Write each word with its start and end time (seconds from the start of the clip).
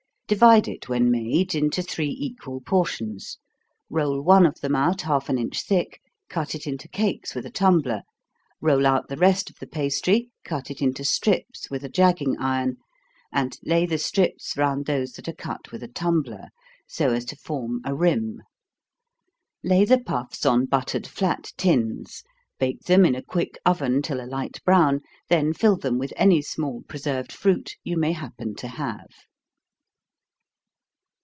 Divide 0.31 0.69
it 0.69 0.87
when 0.87 1.11
made 1.11 1.53
into 1.55 1.81
three 1.81 2.07
equal 2.17 2.61
portions 2.61 3.37
roll 3.89 4.21
one 4.21 4.45
of 4.45 4.61
them 4.61 4.77
out 4.77 5.01
half 5.01 5.27
an 5.27 5.37
inch 5.37 5.61
thick, 5.67 5.99
cut 6.29 6.55
it 6.55 6.65
into 6.65 6.87
cakes 6.87 7.35
with 7.35 7.45
a 7.45 7.49
tumbler 7.51 8.03
roll 8.61 8.87
out 8.87 9.09
the 9.09 9.17
rest 9.17 9.49
of 9.49 9.57
the 9.59 9.67
pastry, 9.67 10.29
cut 10.45 10.71
it 10.71 10.81
into 10.81 11.03
strips 11.03 11.69
with 11.69 11.83
a 11.83 11.89
jagging 11.89 12.37
iron, 12.39 12.77
and 13.33 13.59
lay 13.65 13.85
the 13.85 13.97
strips 13.97 14.55
round 14.55 14.85
those 14.85 15.11
that 15.11 15.27
are 15.27 15.33
cut 15.33 15.69
with 15.73 15.83
a 15.83 15.89
tumbler, 15.89 16.47
so 16.87 17.09
as 17.11 17.25
to 17.25 17.35
form 17.35 17.81
a 17.83 17.93
rim. 17.93 18.41
Lay 19.65 19.83
the 19.83 19.99
puffs 19.99 20.45
on 20.45 20.65
buttered 20.65 21.05
flat 21.07 21.51
tins 21.57 22.23
bake 22.57 22.83
them 22.83 23.03
in 23.03 23.15
a 23.15 23.21
quick 23.21 23.57
oven 23.65 24.01
till 24.01 24.21
a 24.23 24.31
light 24.31 24.63
brown, 24.63 25.01
then 25.27 25.51
fill 25.53 25.75
them 25.75 25.97
with 25.97 26.13
any 26.15 26.41
small 26.41 26.83
preserved 26.87 27.33
fruit 27.33 27.75
you 27.83 27.97
may 27.97 28.13
happen 28.13 28.55
to 28.55 28.69
have. 28.69 29.07